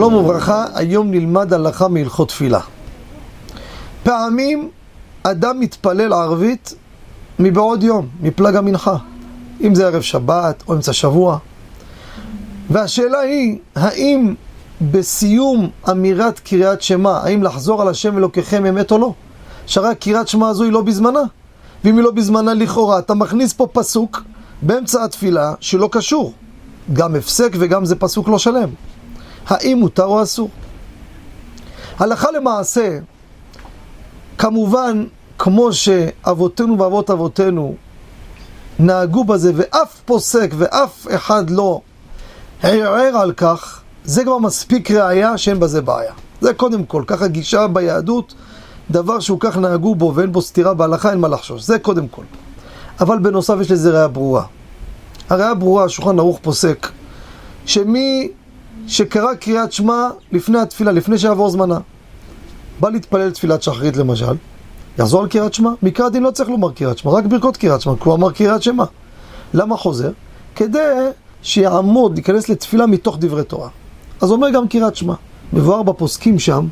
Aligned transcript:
שלום 0.00 0.14
וברכה, 0.14 0.64
היום 0.74 1.10
נלמד 1.10 1.52
הלכה 1.52 1.88
מהלכות 1.88 2.28
תפילה. 2.28 2.60
פעמים 4.02 4.70
אדם 5.22 5.60
מתפלל 5.60 6.12
ערבית 6.12 6.74
מבעוד 7.38 7.82
יום, 7.82 8.08
מפלג 8.20 8.56
המנחה, 8.56 8.96
אם 9.60 9.74
זה 9.74 9.86
ערב 9.86 10.02
שבת 10.02 10.62
או 10.68 10.74
אמצע 10.74 10.92
שבוע. 10.92 11.38
והשאלה 12.70 13.20
היא, 13.20 13.58
האם 13.74 14.34
בסיום 14.90 15.70
אמירת 15.90 16.38
קריאת 16.38 16.82
שמע, 16.82 17.18
האם 17.18 17.42
לחזור 17.42 17.82
על 17.82 17.88
השם 17.88 18.18
אלוקיכם 18.18 18.66
אמת 18.66 18.90
או 18.90 18.98
לא? 18.98 19.12
שהרי 19.66 19.94
קריאת 19.94 20.28
שמע 20.28 20.48
הזו 20.48 20.64
היא 20.64 20.72
לא 20.72 20.82
בזמנה. 20.82 21.22
ואם 21.84 21.96
היא 21.96 22.04
לא 22.04 22.10
בזמנה 22.10 22.54
לכאורה, 22.54 22.98
אתה 22.98 23.14
מכניס 23.14 23.52
פה 23.52 23.66
פסוק 23.72 24.22
באמצע 24.62 25.04
התפילה 25.04 25.54
שלא 25.60 25.88
קשור. 25.92 26.32
גם 26.92 27.14
הפסק 27.14 27.52
וגם 27.58 27.84
זה 27.84 27.96
פסוק 27.96 28.28
לא 28.28 28.38
שלם. 28.38 28.68
האם 29.46 29.78
מותר 29.78 30.04
או 30.04 30.22
אסור? 30.22 30.50
הלכה 31.98 32.30
למעשה, 32.30 32.98
כמובן, 34.38 35.04
כמו 35.38 35.72
שאבותינו 35.72 36.78
ואבות 36.78 37.10
אבותינו 37.10 37.74
נהגו 38.78 39.24
בזה, 39.24 39.52
ואף 39.54 40.00
פוסק 40.04 40.50
ואף 40.56 41.06
אחד 41.14 41.50
לא 41.50 41.80
ערער 42.62 43.16
על 43.16 43.32
כך, 43.32 43.80
זה 44.04 44.24
כבר 44.24 44.38
מספיק 44.38 44.90
ראייה 44.90 45.38
שאין 45.38 45.60
בזה 45.60 45.82
בעיה. 45.82 46.12
זה 46.40 46.54
קודם 46.54 46.84
כל, 46.84 47.04
ככה 47.06 47.28
גישה 47.28 47.66
ביהדות, 47.66 48.34
דבר 48.90 49.20
שהוא 49.20 49.40
כך 49.40 49.56
נהגו 49.56 49.94
בו 49.94 50.12
ואין 50.14 50.32
בו 50.32 50.42
סתירה 50.42 50.74
בהלכה, 50.74 51.10
אין 51.10 51.18
מה 51.18 51.28
לחשוש. 51.28 51.62
זה 51.62 51.78
קודם 51.78 52.08
כל. 52.08 52.22
אבל 53.00 53.18
בנוסף 53.18 53.54
יש 53.60 53.70
לזה 53.70 53.90
ראייה 53.90 54.08
ברורה. 54.08 54.44
הראייה 55.30 55.54
ברורה, 55.54 55.84
השולחן 55.84 56.18
ערוך 56.18 56.38
פוסק, 56.42 56.88
שמי 57.66 58.28
שקרא 58.86 59.34
קריאת 59.34 59.72
שמע 59.72 60.08
לפני 60.32 60.58
התפילה, 60.58 60.92
לפני 60.92 61.18
שיעבור 61.18 61.50
זמנה, 61.50 61.78
בא 62.80 62.90
להתפלל 62.90 63.30
תפילת 63.30 63.62
שחרית 63.62 63.96
למשל, 63.96 64.34
יחזור 64.98 65.22
על 65.22 65.28
קריאת 65.28 65.54
שמע? 65.54 65.70
מקרא 65.82 66.08
דין 66.08 66.22
לא 66.22 66.30
צריך 66.30 66.48
לומר 66.50 66.72
קריאת 66.72 66.98
שמע, 66.98 67.12
רק 67.12 67.24
ברכות 67.24 67.56
קריאת 67.56 67.80
שמע, 67.80 67.94
כי 67.96 68.02
הוא 68.04 68.14
אמר 68.14 68.32
קריאת 68.32 68.62
שמע. 68.62 68.84
למה 69.54 69.76
חוזר? 69.76 70.10
כדי 70.56 70.78
שיעמוד, 71.42 72.18
ייכנס 72.18 72.48
לתפילה 72.48 72.86
מתוך 72.86 73.16
דברי 73.20 73.44
תורה. 73.44 73.68
אז 74.20 74.30
אומר 74.30 74.50
גם 74.50 74.68
קריאת 74.68 74.96
שמע. 74.96 75.14
מבואר 75.52 75.82
בפוסקים 75.82 76.38
שם, 76.38 76.66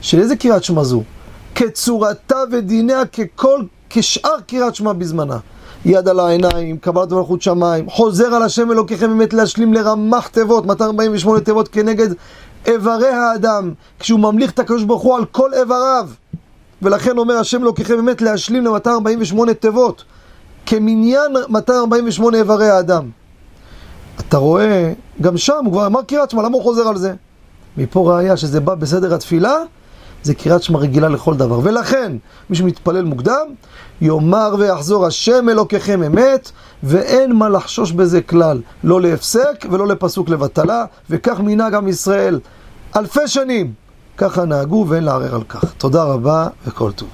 שאיזה 0.00 0.36
קריאת 0.36 0.64
שמע 0.64 0.84
זו? 0.84 1.02
כצורתה 1.54 2.36
ודיניה 2.52 3.06
ככל, 3.06 3.62
כשאר 3.90 4.40
קריאת 4.46 4.74
שמע 4.74 4.92
בזמנה. 4.92 5.38
יד 5.84 6.08
על 6.08 6.20
העיניים, 6.20 6.78
קבלת 6.78 7.12
מלכות 7.12 7.42
שמיים, 7.42 7.90
חוזר 7.90 8.34
על 8.34 8.42
השם 8.42 8.70
אלוקיכם 8.70 9.08
באמת 9.08 9.32
להשלים 9.32 9.74
לרמח 9.74 10.28
תיבות, 10.28 10.66
248 10.66 11.40
תיבות 11.40 11.68
כנגד 11.68 12.08
איברי 12.66 13.08
האדם, 13.08 13.72
כשהוא 13.98 14.20
ממליך 14.20 14.50
את 14.50 14.58
הקדוש 14.58 14.84
ברוך 14.84 15.02
הוא 15.02 15.16
על 15.16 15.24
כל 15.24 15.54
איבריו. 15.54 16.08
ולכן 16.82 17.18
אומר 17.18 17.34
השם 17.34 17.62
אלוקיכם 17.62 17.96
באמת 17.96 18.22
להשלים 18.22 18.64
ל-248 18.64 19.54
תיבות, 19.60 20.04
כמניין 20.66 21.32
248 21.48 22.38
איברי 22.38 22.68
האדם. 22.68 23.10
אתה 24.20 24.36
רואה, 24.36 24.92
גם 25.20 25.36
שם 25.36 25.64
הוא 25.64 25.72
כבר 25.72 25.86
אמר 25.86 26.02
קריאת 26.02 26.30
שמע, 26.30 26.42
למה 26.42 26.56
הוא 26.56 26.62
חוזר 26.62 26.88
על 26.88 26.96
זה? 26.96 27.14
מפה 27.76 28.14
ראיה 28.16 28.36
שזה 28.36 28.60
בא 28.60 28.74
בסדר 28.74 29.14
התפילה, 29.14 29.56
זה 30.22 30.34
קריאת 30.34 30.62
שמע 30.62 30.78
רגילה 30.78 31.08
לכל 31.08 31.36
דבר. 31.36 31.60
ולכן, 31.62 32.12
מי 32.50 32.56
שמתפלל 32.56 33.04
מוקדם, 33.04 33.46
יאמר 34.00 34.54
ויחזור 34.58 35.06
השם 35.06 35.48
אלוקיכם 35.48 36.02
אמת, 36.02 36.50
ואין 36.82 37.32
מה 37.32 37.48
לחשוש 37.48 37.92
בזה 37.92 38.22
כלל, 38.22 38.60
לא 38.84 39.00
להפסק 39.00 39.66
ולא 39.70 39.86
לפסוק 39.86 40.28
לבטלה, 40.28 40.84
וכך 41.10 41.40
מנהג 41.40 41.74
עם 41.74 41.88
ישראל 41.88 42.40
אלפי 42.96 43.28
שנים. 43.28 43.72
ככה 44.16 44.44
נהגו 44.44 44.86
ואין 44.88 45.04
לערער 45.04 45.34
על 45.34 45.42
כך. 45.42 45.64
תודה 45.78 46.04
רבה 46.04 46.48
וכל 46.66 46.92
טוב. 46.92 47.08